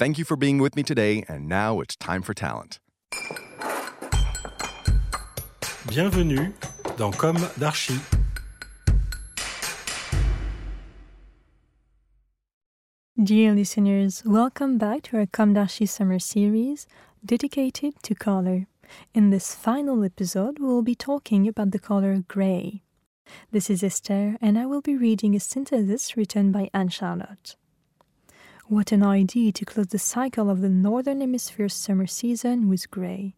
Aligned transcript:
Thank 0.00 0.16
you 0.16 0.24
for 0.24 0.34
being 0.34 0.56
with 0.56 0.76
me 0.76 0.82
today, 0.82 1.24
and 1.28 1.46
now 1.46 1.80
it's 1.80 1.94
time 1.94 2.22
for 2.22 2.32
talent. 2.32 2.78
Bienvenue 5.86 6.54
dans 6.96 7.14
Comme 7.14 7.36
d'Archi. 7.58 8.00
Dear 13.22 13.52
listeners, 13.52 14.22
welcome 14.24 14.78
back 14.78 15.02
to 15.02 15.18
our 15.18 15.26
Comme 15.26 15.52
d'Archi 15.52 15.84
summer 15.84 16.18
series 16.18 16.86
dedicated 17.22 18.02
to 18.02 18.14
color. 18.14 18.68
In 19.12 19.28
this 19.28 19.54
final 19.54 20.02
episode, 20.02 20.58
we 20.58 20.66
will 20.66 20.80
be 20.80 20.94
talking 20.94 21.46
about 21.46 21.72
the 21.72 21.78
color 21.78 22.24
gray. 22.26 22.80
This 23.52 23.68
is 23.68 23.82
Esther, 23.82 24.38
and 24.40 24.58
I 24.58 24.64
will 24.64 24.80
be 24.80 24.96
reading 24.96 25.36
a 25.36 25.40
synthesis 25.40 26.16
written 26.16 26.52
by 26.52 26.70
Anne 26.72 26.88
Charlotte. 26.88 27.56
What 28.70 28.92
an 28.92 29.02
idea 29.02 29.50
to 29.50 29.64
close 29.64 29.88
the 29.88 29.98
cycle 29.98 30.48
of 30.48 30.60
the 30.60 30.68
Northern 30.68 31.20
Hemisphere 31.20 31.68
summer 31.68 32.06
season 32.06 32.68
with 32.68 32.88
gray. 32.88 33.34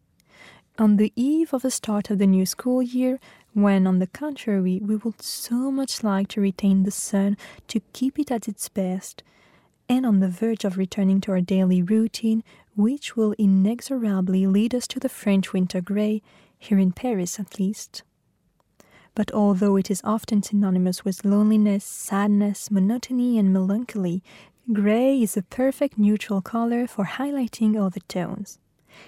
On 0.77 0.97
the 0.97 1.11
eve 1.15 1.55
of 1.55 1.63
the 1.63 1.71
start 1.71 2.11
of 2.11 2.19
the 2.19 2.27
new 2.27 2.45
school 2.45 2.83
year, 2.83 3.19
when 3.55 3.87
on 3.87 3.97
the 3.97 4.05
contrary 4.05 4.79
we 4.79 4.95
would 4.95 5.23
so 5.23 5.71
much 5.71 6.03
like 6.03 6.27
to 6.27 6.41
retain 6.41 6.83
the 6.83 6.91
sun 6.91 7.35
to 7.69 7.81
keep 7.93 8.19
it 8.19 8.29
at 8.29 8.47
its 8.47 8.69
best, 8.69 9.23
and 9.89 10.05
on 10.05 10.19
the 10.19 10.29
verge 10.29 10.65
of 10.65 10.77
returning 10.77 11.19
to 11.21 11.31
our 11.31 11.41
daily 11.41 11.81
routine, 11.81 12.43
which 12.75 13.15
will 13.15 13.33
inexorably 13.39 14.45
lead 14.45 14.75
us 14.75 14.85
to 14.85 14.99
the 14.99 15.09
French 15.09 15.51
winter 15.51 15.81
grey, 15.81 16.21
here 16.59 16.77
in 16.77 16.91
Paris 16.91 17.39
at 17.39 17.57
least. 17.57 18.03
But 19.15 19.31
although 19.31 19.77
it 19.77 19.89
is 19.89 20.01
often 20.03 20.43
synonymous 20.43 21.03
with 21.03 21.25
loneliness, 21.25 21.85
sadness, 21.85 22.69
monotony, 22.69 23.39
and 23.39 23.51
melancholy, 23.51 24.23
grey 24.71 25.21
is 25.21 25.35
a 25.35 25.41
perfect 25.41 25.97
neutral 25.97 26.41
color 26.41 26.87
for 26.87 27.05
highlighting 27.05 27.79
all 27.79 27.89
the 27.89 27.99
tones. 28.01 28.59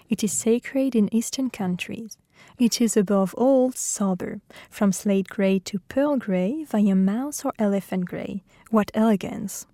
It 0.10 0.24
is 0.24 0.34
sacred 0.34 0.96
in 0.96 1.14
Eastern 1.16 1.50
countries. 1.50 2.18
It 2.60 2.82
is 2.82 2.98
above 2.98 3.34
all 3.36 3.72
sober, 3.72 4.42
from 4.70 4.92
slate 4.92 5.30
grey 5.30 5.60
to 5.60 5.80
pearl 5.88 6.18
grey 6.18 6.66
via 6.66 6.96
mouse 6.96 7.46
or 7.46 7.54
elephant 7.58 8.06
grey. 8.06 8.44
What 8.70 8.92
elegance! 8.94 9.66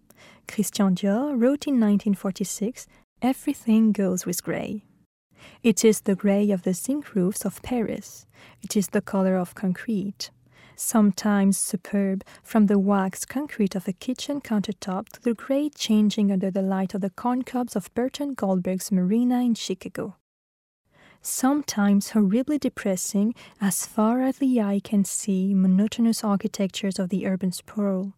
Christian 0.47 0.95
Dior 0.95 1.31
wrote 1.31 1.65
in 1.65 1.79
1946 1.79 2.87
Everything 3.21 3.91
goes 3.91 4.25
with 4.25 4.43
grey. 4.43 4.83
It 5.63 5.83
is 5.83 6.01
the 6.01 6.15
grey 6.15 6.51
of 6.51 6.63
the 6.63 6.73
zinc 6.73 7.15
roofs 7.15 7.45
of 7.45 7.61
Paris. 7.63 8.27
It 8.61 8.75
is 8.75 8.89
the 8.89 9.01
color 9.01 9.35
of 9.37 9.55
concrete. 9.55 10.29
Sometimes 10.75 11.57
superb, 11.57 12.23
from 12.43 12.65
the 12.65 12.79
waxed 12.79 13.27
concrete 13.27 13.75
of 13.75 13.87
a 13.87 13.93
kitchen 13.93 14.41
countertop 14.41 15.09
to 15.09 15.21
the 15.21 15.33
grey 15.33 15.69
changing 15.69 16.31
under 16.31 16.49
the 16.49 16.61
light 16.61 16.93
of 16.93 17.01
the 17.01 17.09
corn 17.09 17.43
cobs 17.43 17.75
of 17.75 17.93
Bertrand 17.93 18.37
Goldberg's 18.37 18.91
marina 18.91 19.41
in 19.41 19.55
Chicago. 19.55 20.15
Sometimes 21.21 22.11
horribly 22.11 22.57
depressing, 22.57 23.35
as 23.59 23.85
far 23.85 24.21
as 24.21 24.37
the 24.39 24.59
eye 24.59 24.81
can 24.83 25.05
see, 25.05 25.53
monotonous 25.53 26.23
architectures 26.23 26.97
of 26.97 27.09
the 27.09 27.27
urban 27.27 27.51
sprawl 27.51 28.13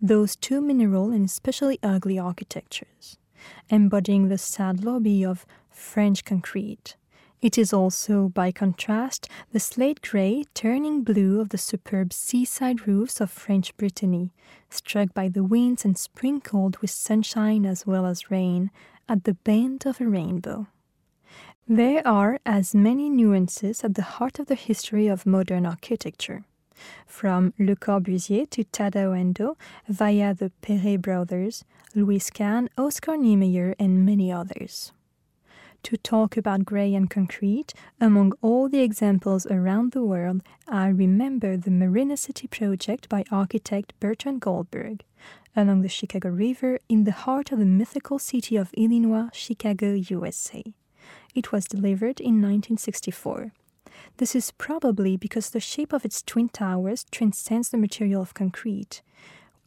those 0.00 0.36
two 0.36 0.60
mineral 0.60 1.10
and 1.10 1.24
especially 1.24 1.78
ugly 1.82 2.18
architectures, 2.18 3.18
embodying 3.68 4.28
the 4.28 4.38
sad 4.38 4.84
lobby 4.84 5.24
of 5.24 5.46
French 5.70 6.24
concrete. 6.24 6.96
It 7.46 7.56
is 7.56 7.72
also, 7.72 8.28
by 8.28 8.50
contrast, 8.50 9.28
the 9.52 9.60
slate 9.60 10.02
grey 10.02 10.46
turning 10.52 11.04
blue 11.04 11.40
of 11.40 11.50
the 11.50 11.58
superb 11.58 12.12
seaside 12.12 12.88
roofs 12.88 13.20
of 13.20 13.30
French 13.30 13.76
Brittany, 13.76 14.32
struck 14.68 15.14
by 15.14 15.28
the 15.28 15.44
winds 15.44 15.84
and 15.84 15.96
sprinkled 15.96 16.76
with 16.78 16.90
sunshine 16.90 17.64
as 17.64 17.86
well 17.86 18.04
as 18.04 18.32
rain, 18.32 18.72
at 19.08 19.22
the 19.22 19.34
bend 19.34 19.86
of 19.86 20.00
a 20.00 20.08
rainbow. 20.08 20.66
There 21.68 22.04
are 22.04 22.40
as 22.44 22.74
many 22.74 23.08
nuances 23.08 23.84
at 23.84 23.94
the 23.94 24.10
heart 24.18 24.40
of 24.40 24.46
the 24.48 24.56
history 24.56 25.06
of 25.06 25.24
modern 25.24 25.66
architecture 25.66 26.42
from 27.06 27.54
Le 27.60 27.76
Corbusier 27.76 28.50
to 28.50 28.64
Tadao 28.64 29.14
Ando 29.14 29.54
via 29.88 30.34
the 30.34 30.50
Perret 30.62 31.00
brothers, 31.00 31.64
Louis 31.94 32.28
Kahn, 32.28 32.68
Oscar 32.76 33.16
Niemeyer, 33.16 33.76
and 33.78 34.04
many 34.04 34.32
others. 34.32 34.90
To 35.86 35.96
talk 35.96 36.36
about 36.36 36.64
grey 36.64 36.96
and 36.96 37.08
concrete, 37.08 37.72
among 38.00 38.32
all 38.42 38.68
the 38.68 38.80
examples 38.80 39.46
around 39.46 39.92
the 39.92 40.02
world, 40.02 40.42
I 40.66 40.88
remember 40.88 41.56
the 41.56 41.70
Marina 41.70 42.16
City 42.16 42.48
project 42.48 43.08
by 43.08 43.22
architect 43.30 43.92
Bertrand 44.00 44.40
Goldberg, 44.40 45.04
along 45.54 45.82
the 45.82 45.88
Chicago 45.88 46.30
River 46.30 46.80
in 46.88 47.04
the 47.04 47.12
heart 47.12 47.52
of 47.52 47.60
the 47.60 47.64
mythical 47.64 48.18
city 48.18 48.56
of 48.56 48.74
Illinois, 48.74 49.28
Chicago, 49.32 49.92
USA. 49.92 50.64
It 51.36 51.52
was 51.52 51.66
delivered 51.66 52.18
in 52.18 52.42
1964. 52.42 53.52
This 54.16 54.34
is 54.34 54.50
probably 54.58 55.16
because 55.16 55.50
the 55.50 55.60
shape 55.60 55.92
of 55.92 56.04
its 56.04 56.20
twin 56.20 56.48
towers 56.48 57.06
transcends 57.12 57.68
the 57.68 57.78
material 57.78 58.22
of 58.22 58.34
concrete. 58.34 59.02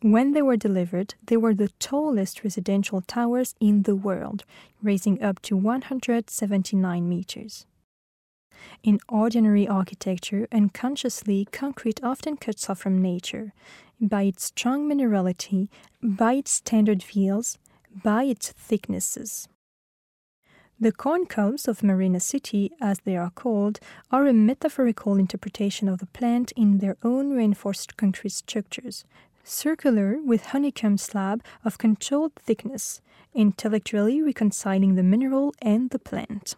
When 0.01 0.31
they 0.31 0.41
were 0.41 0.55
delivered, 0.55 1.15
they 1.25 1.35
were 1.35 1.53
the 1.53 1.71
tallest 1.79 2.43
residential 2.43 3.01
towers 3.01 3.53
in 3.59 3.83
the 3.83 3.97
world, 3.97 4.45
raising 4.81 5.21
up 5.21 5.41
to 5.41 5.57
179 5.57 7.09
meters. 7.09 7.65
In 8.81 8.99
ordinary 9.09 9.67
architecture, 9.67 10.47
unconsciously, 10.53 11.47
concrete 11.51 12.01
often 12.01 12.37
cuts 12.37 12.69
off 12.69 12.79
from 12.79 13.01
nature 13.01 13.53
by 13.99 14.23
its 14.23 14.45
strong 14.45 14.89
minerality, 14.89 15.67
by 16.01 16.33
its 16.33 16.51
standard 16.51 17.03
fields, 17.03 17.57
by 17.93 18.23
its 18.23 18.51
thicknesses. 18.51 19.49
The 20.79 20.93
corn 20.93 21.25
cobs 21.25 21.67
of 21.67 21.83
Marina 21.83 22.21
City, 22.21 22.71
as 22.79 23.01
they 23.01 23.17
are 23.17 23.31
called, 23.31 23.81
are 24.11 24.25
a 24.25 24.31
metaphorical 24.31 25.15
interpretation 25.15 25.89
of 25.89 25.99
the 25.99 26.05
plant 26.05 26.53
in 26.55 26.77
their 26.77 26.95
own 27.03 27.31
reinforced 27.31 27.97
concrete 27.97 28.31
structures, 28.31 29.03
circular 29.49 30.19
with 30.23 30.47
honeycomb 30.47 30.97
slab 30.97 31.43
of 31.65 31.77
controlled 31.77 32.33
thickness, 32.35 33.01
intellectually 33.33 34.21
reconciling 34.21 34.95
the 34.95 35.03
mineral 35.03 35.53
and 35.61 35.89
the 35.89 35.99
plant. 35.99 36.55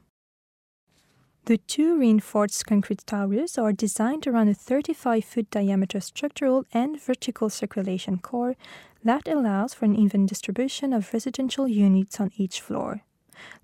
The 1.46 1.58
two 1.58 1.98
reinforced 1.98 2.68
concrete 2.68 3.04
towers 3.08 3.58
are 3.58 3.74
designed 3.74 4.28
around 4.28 4.50
a 4.50 4.54
35 4.54 5.26
foot 5.26 5.50
diameter 5.50 6.00
structural 6.00 6.66
and 6.72 7.02
vertical 7.02 7.50
circulation 7.50 8.20
core 8.20 8.56
that 9.04 9.28
allows 9.28 9.74
for 9.74 9.86
an 9.86 9.96
even 9.96 10.28
distribution 10.28 10.94
of 10.94 11.12
residential 11.14 11.68
units 11.68 12.20
on 12.20 12.32
each 12.38 12.62
floor. 12.62 13.02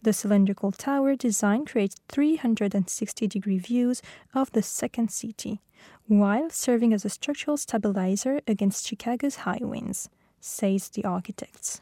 The 0.01 0.11
cylindrical 0.11 0.71
tower 0.71 1.15
design 1.15 1.65
creates 1.65 1.97
360 2.09 3.27
degree 3.27 3.59
views 3.59 4.01
of 4.33 4.51
the 4.53 4.63
second 4.63 5.11
city, 5.11 5.61
while 6.07 6.49
serving 6.49 6.93
as 6.93 7.05
a 7.05 7.09
structural 7.09 7.57
stabilizer 7.57 8.41
against 8.47 8.87
Chicago's 8.87 9.37
high 9.37 9.59
winds. 9.61 10.09
says 10.39 10.89
the 10.89 11.03
architects. 11.03 11.81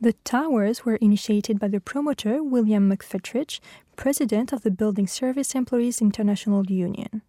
The 0.00 0.14
towers 0.24 0.84
were 0.84 0.96
initiated 0.96 1.58
by 1.58 1.68
the 1.68 1.80
promoter 1.80 2.42
William 2.42 2.88
McFetridge, 2.88 3.60
president 3.96 4.52
of 4.52 4.62
the 4.62 4.70
Building 4.70 5.06
Service 5.06 5.54
Employees 5.54 6.00
International 6.00 6.64
Union. 6.64 7.20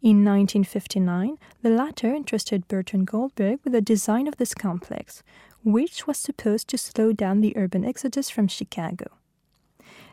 In 0.00 0.24
1959, 0.24 1.36
the 1.62 1.70
latter 1.70 2.14
entrusted 2.14 2.66
Bertrand 2.66 3.06
Goldberg 3.08 3.60
with 3.62 3.74
the 3.74 3.82
design 3.82 4.26
of 4.26 4.36
this 4.38 4.54
complex, 4.54 5.22
which 5.62 6.06
was 6.06 6.16
supposed 6.16 6.68
to 6.68 6.78
slow 6.78 7.12
down 7.12 7.40
the 7.40 7.56
urban 7.56 7.84
exodus 7.84 8.30
from 8.30 8.48
Chicago. 8.48 9.10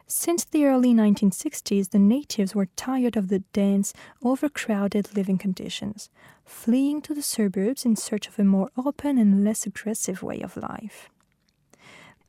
Since 0.08 0.46
the 0.46 0.66
early 0.66 0.94
1960s, 0.94 1.90
the 1.90 2.00
natives 2.00 2.54
were 2.54 2.68
tired 2.76 3.18
of 3.18 3.30
the 3.30 3.40
dense, 3.54 3.92
overcrowded 4.24 5.16
living 5.16 5.40
conditions, 5.40 6.12
fleeing 6.44 7.02
to 7.02 7.16
the 7.16 7.24
suburbs 7.24 7.86
in 7.86 7.96
search 7.96 8.28
of 8.28 8.38
a 8.38 8.44
more 8.44 8.70
open 8.78 9.18
and 9.18 9.44
less 9.44 9.66
aggressive 9.66 10.22
way 10.22 10.42
of 10.42 10.58
life. 10.58 11.10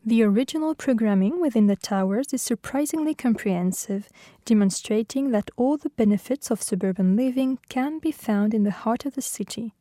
The 0.06 0.22
original 0.22 0.74
programming 0.74 1.40
within 1.40 1.66
the 1.66 1.76
towers 1.76 2.32
is 2.32 2.40
surprisingly 2.40 3.14
comprehensive, 3.14 4.08
demonstrating 4.46 5.32
that 5.32 5.50
all 5.56 5.76
the 5.76 5.90
benefits 5.90 6.50
of 6.50 6.62
suburban 6.62 7.14
living 7.14 7.58
can 7.68 7.98
be 7.98 8.12
found 8.12 8.54
in 8.54 8.62
the 8.62 8.70
heart 8.70 9.04
of 9.04 9.16
the 9.16 9.22
city, 9.22 9.74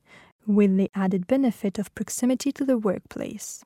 with 0.46 0.76
the 0.76 0.92
added 0.96 1.28
benefit 1.28 1.80
of 1.80 1.94
proximity 1.96 2.52
to 2.52 2.66
the 2.66 2.78
workplace. 2.78 3.64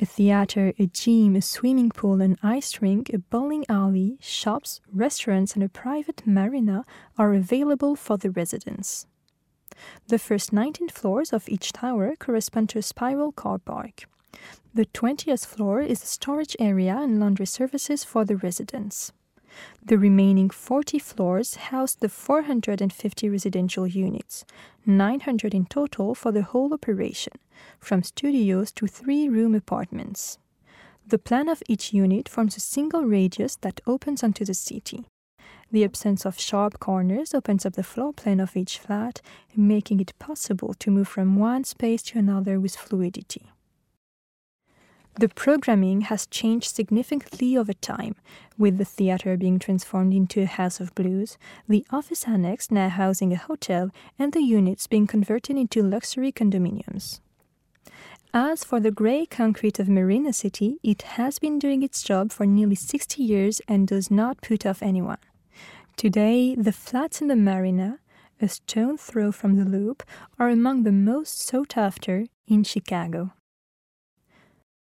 A 0.00 0.06
theater, 0.06 0.72
a 0.78 0.86
gym, 0.86 1.34
a 1.34 1.42
swimming 1.42 1.90
pool, 1.90 2.20
an 2.20 2.36
ice 2.40 2.80
rink, 2.80 3.10
a 3.12 3.18
bowling 3.18 3.64
alley, 3.68 4.16
shops, 4.20 4.80
restaurants, 4.92 5.54
and 5.54 5.64
a 5.64 5.68
private 5.68 6.22
marina 6.24 6.84
are 7.16 7.34
available 7.34 7.96
for 7.96 8.16
the 8.16 8.30
residents. 8.30 9.06
The 10.06 10.18
first 10.18 10.52
19 10.52 10.90
floors 10.90 11.32
of 11.32 11.48
each 11.48 11.72
tower 11.72 12.14
correspond 12.16 12.68
to 12.70 12.78
a 12.78 12.82
spiral 12.82 13.32
car 13.32 13.58
park. 13.58 14.04
The 14.72 14.86
20th 14.86 15.44
floor 15.44 15.80
is 15.80 16.00
the 16.00 16.06
storage 16.06 16.54
area 16.60 16.96
and 16.96 17.18
laundry 17.18 17.46
services 17.46 18.04
for 18.04 18.24
the 18.24 18.36
residents. 18.36 19.12
The 19.84 19.98
remaining 19.98 20.50
40 20.50 20.98
floors 20.98 21.54
house 21.54 21.94
the 21.94 22.08
450 22.08 23.28
residential 23.28 23.86
units, 23.86 24.44
900 24.86 25.54
in 25.54 25.66
total 25.66 26.14
for 26.14 26.32
the 26.32 26.42
whole 26.42 26.72
operation, 26.74 27.34
from 27.78 28.02
studios 28.02 28.72
to 28.72 28.86
three 28.86 29.28
room 29.28 29.54
apartments. 29.54 30.38
The 31.06 31.18
plan 31.18 31.48
of 31.48 31.62
each 31.68 31.92
unit 31.92 32.28
forms 32.28 32.56
a 32.56 32.60
single 32.60 33.04
radius 33.04 33.56
that 33.62 33.80
opens 33.86 34.22
onto 34.22 34.44
the 34.44 34.54
city. 34.54 35.06
The 35.70 35.84
absence 35.84 36.26
of 36.26 36.38
sharp 36.38 36.80
corners 36.80 37.34
opens 37.34 37.64
up 37.66 37.74
the 37.74 37.82
floor 37.82 38.12
plan 38.12 38.40
of 38.40 38.56
each 38.56 38.78
flat, 38.78 39.20
making 39.56 40.00
it 40.00 40.18
possible 40.18 40.74
to 40.74 40.90
move 40.90 41.08
from 41.08 41.36
one 41.36 41.64
space 41.64 42.02
to 42.04 42.18
another 42.18 42.58
with 42.60 42.76
fluidity. 42.76 43.50
The 45.18 45.28
programming 45.28 46.02
has 46.02 46.28
changed 46.28 46.76
significantly 46.76 47.56
over 47.56 47.72
time, 47.72 48.14
with 48.56 48.78
the 48.78 48.84
theater 48.84 49.36
being 49.36 49.58
transformed 49.58 50.14
into 50.14 50.42
a 50.42 50.46
house 50.46 50.78
of 50.78 50.94
blues, 50.94 51.36
the 51.68 51.84
office 51.90 52.28
annex 52.28 52.70
now 52.70 52.88
housing 52.88 53.32
a 53.32 53.36
hotel, 53.36 53.90
and 54.16 54.32
the 54.32 54.42
units 54.42 54.86
being 54.86 55.08
converted 55.08 55.56
into 55.56 55.82
luxury 55.82 56.30
condominiums. 56.30 57.18
As 58.32 58.62
for 58.62 58.78
the 58.78 58.92
grey 58.92 59.26
concrete 59.26 59.80
of 59.80 59.88
Marina 59.88 60.32
City, 60.32 60.78
it 60.84 61.02
has 61.02 61.40
been 61.40 61.58
doing 61.58 61.82
its 61.82 62.04
job 62.04 62.30
for 62.30 62.46
nearly 62.46 62.76
60 62.76 63.20
years 63.20 63.60
and 63.66 63.88
does 63.88 64.12
not 64.12 64.40
put 64.40 64.64
off 64.64 64.84
anyone. 64.84 65.18
Today, 65.96 66.54
the 66.54 66.70
flats 66.70 67.20
in 67.20 67.26
the 67.26 67.34
Marina, 67.34 67.98
a 68.40 68.48
stone 68.48 68.96
throw 68.96 69.32
from 69.32 69.56
the 69.56 69.64
loop, 69.64 70.04
are 70.38 70.48
among 70.48 70.84
the 70.84 70.92
most 70.92 71.40
sought 71.44 71.76
after 71.76 72.26
in 72.46 72.62
Chicago. 72.62 73.32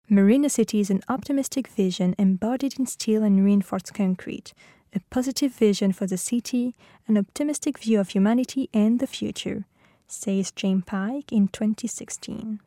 Marina 0.10 0.50
City 0.50 0.82
is 0.82 0.90
an 0.90 1.02
optimistic 1.08 1.68
vision 1.68 2.14
embodied 2.20 2.78
in 2.78 2.86
steel 2.86 3.24
and 3.24 3.44
reinforced 3.44 3.94
concrete, 3.94 4.54
a 4.94 5.00
positive 5.10 5.54
vision 5.54 5.94
for 5.94 6.06
the 6.06 6.18
city, 6.18 6.76
an 7.08 7.18
optimistic 7.18 7.80
view 7.80 8.00
of 8.00 8.10
humanity 8.10 8.70
and 8.74 9.00
the 9.00 9.08
future, 9.08 9.66
says 10.06 10.52
Jane 10.52 10.82
Pike 10.82 11.32
in 11.32 11.48
2016. 11.48 12.60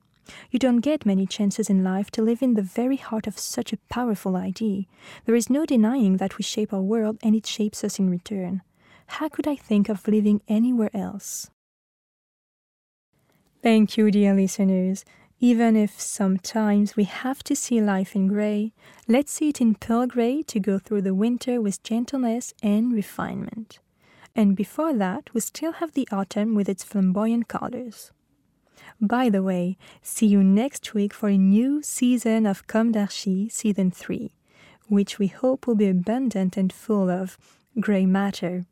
You 0.51 0.59
don't 0.59 0.81
get 0.81 1.07
many 1.07 1.27
chances 1.27 1.69
in 1.69 1.85
life 1.85 2.11
to 2.13 2.23
live 2.23 2.43
in 2.43 2.55
the 2.55 2.63
very 2.63 2.97
heart 2.97 3.27
of 3.27 3.39
such 3.39 3.73
a 3.73 3.79
powerful 3.91 4.35
idea. 4.35 4.85
There 5.27 5.37
is 5.37 5.51
no 5.51 5.67
denying 5.67 6.17
that 6.17 6.39
we 6.39 6.43
shape 6.43 6.73
our 6.73 6.81
world 6.81 7.19
and 7.23 7.37
it 7.37 7.47
shapes 7.47 7.85
us 7.85 7.99
in 7.99 8.11
return. 8.11 8.63
How 9.07 9.29
could 9.29 9.47
I 9.47 9.57
think 9.57 9.89
of 9.89 10.09
living 10.09 10.41
anywhere 10.49 10.91
else? 10.95 11.51
Thank 13.63 13.97
you, 13.97 14.11
dear 14.11 14.35
listeners. 14.35 15.05
Even 15.39 15.77
if 15.77 16.01
sometimes 16.01 16.97
we 16.97 17.05
have 17.05 17.45
to 17.45 17.55
see 17.55 17.81
life 17.81 18.17
in 18.17 18.27
grey, 18.27 18.73
let's 19.07 19.33
see 19.33 19.51
it 19.51 19.61
in 19.61 19.75
pearl 19.75 20.07
grey 20.07 20.43
to 20.43 20.59
go 20.59 20.79
through 20.79 21.03
the 21.03 21.15
winter 21.15 21.61
with 21.61 21.83
gentleness 21.83 22.55
and 22.63 22.93
refinement. 22.93 23.79
And 24.35 24.57
before 24.57 24.95
that, 24.95 25.29
we 25.35 25.41
still 25.41 25.73
have 25.73 25.93
the 25.93 26.09
autumn 26.11 26.55
with 26.55 26.71
its 26.71 26.85
flamboyant 26.85 27.49
colors. 27.49 28.13
By 28.99 29.29
the 29.29 29.43
way, 29.43 29.77
see 30.01 30.27
you 30.27 30.43
next 30.43 30.95
week 30.95 31.13
for 31.13 31.29
a 31.29 31.37
new 31.37 31.83
season 31.83 32.47
of 32.47 32.67
Comme 32.67 32.93
d'Archi, 32.93 33.51
Season 33.51 33.91
3, 33.91 34.33
which 34.89 35.19
we 35.19 35.27
hope 35.27 35.67
will 35.67 35.75
be 35.75 35.89
abundant 35.89 36.57
and 36.57 36.73
full 36.73 37.11
of 37.11 37.37
grey 37.79 38.07
matter. 38.07 38.65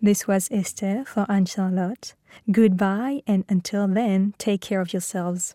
This 0.00 0.26
was 0.26 0.48
Esther 0.50 1.04
for 1.06 1.24
Anne 1.28 1.46
Charlotte. 1.46 2.14
Goodbye, 2.50 3.22
and 3.28 3.44
until 3.48 3.86
then, 3.86 4.34
take 4.38 4.60
care 4.60 4.80
of 4.80 4.92
yourselves. 4.92 5.54